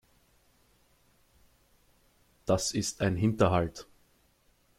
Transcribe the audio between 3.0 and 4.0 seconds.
ein Hinterhalt.